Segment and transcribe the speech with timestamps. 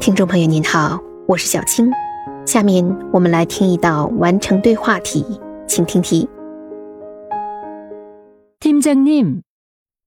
[0.00, 1.90] 听众朋友您好，我是小青。
[2.46, 5.24] 下面我们来听一道完成对话题，
[5.68, 6.28] 请听题。
[8.60, 9.42] 팀장님,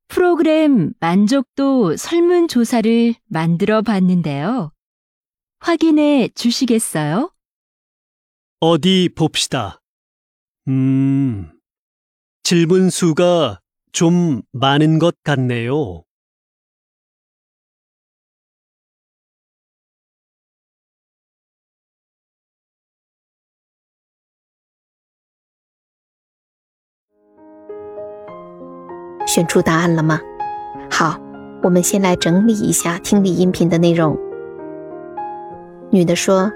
[0.08, 4.72] 프로그램 만족도 설문조사를 만들어 봤는데요.
[5.60, 7.32] 확인해 주시겠어요?
[8.60, 9.82] 어디 봅시다.
[10.68, 11.52] 음,
[12.44, 13.60] 질문 수가
[13.92, 16.09] 좀 많은 것 같네요. “
[29.31, 30.21] 选出答案了吗？
[30.91, 31.17] 好，
[31.63, 34.19] 我们先来整理一下听力音频的内容。
[35.91, 36.51] 女的说：“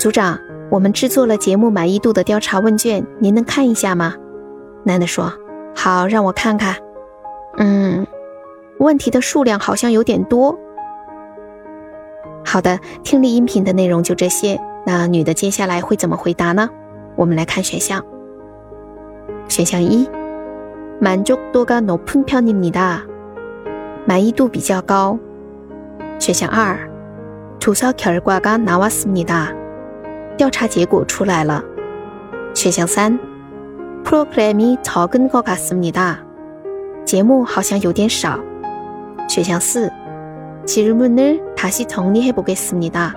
[0.00, 0.38] 组长，
[0.70, 4.14] 我们制作了节目满意度的调查问卷，您能看一下吗？”
[4.84, 5.30] 男的说
[5.76, 6.76] ：“好，让我看看。
[7.58, 8.06] 嗯，
[8.78, 10.58] 问题的数量好像有点多。
[12.42, 14.58] 好的，听力音频的内容就这些。
[14.86, 16.70] 那女的接下来会怎么回答呢？
[17.16, 18.02] 我们来看选项。
[19.46, 20.08] 选项一。”
[21.01, 23.01] 满足度가높은편입니다
[24.05, 25.19] 满意度比较高。
[26.17, 26.89] 选项二，
[27.59, 29.53] 조사결과가나왔습니다
[30.37, 31.63] 调查结果出来了。
[32.55, 33.19] 选项三，
[34.03, 36.15] 프로그램이적은것같습니다
[37.05, 38.39] 节目好像有点少。
[39.27, 39.91] 选项四，
[40.65, 43.13] 질문을다시정리해보겠습니다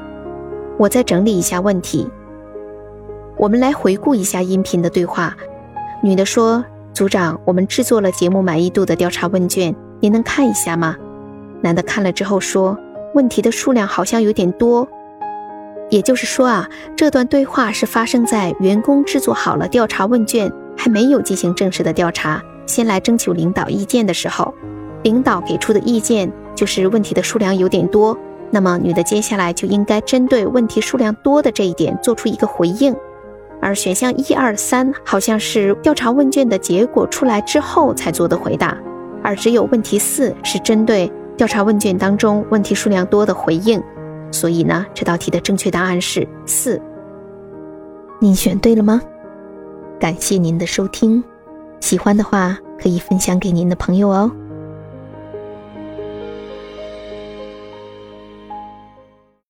[0.77, 2.11] 我再整理一下问题。
[3.37, 5.35] 我们来回顾一下音频的对话。
[6.03, 6.63] 女的说。
[6.96, 10.96] 组长，我们制作了节目满意度的调查问卷，您能看一下吗？
[11.62, 12.78] 男的看了之后说
[13.14, 14.88] ：“问题的数量好像有点多。”
[15.92, 24.54] 也就是说啊，这段对话是发生在员工制作好了调查问卷，还没有进行正式的调查，先来征求领导意见的时候，
[25.04, 28.18] 领导给出的意见就是问题的数量有点多。
[28.52, 32.96] 那么女的接下来就应该针对问题数量多的这一点做出一个回应。
[33.66, 38.78] 而选项一二三好像是调查问卷的结果出来之后才做的回答，
[39.24, 43.82] 而只有问题四是针对调查问卷当中问题数量多的回应。
[44.30, 46.80] 所以呢，这道题的正确答案是四。
[48.20, 49.02] 您选对了吗？
[50.00, 51.24] 感谢您的收听，
[51.80, 54.32] 喜欢的话可以分享给您的朋友哦。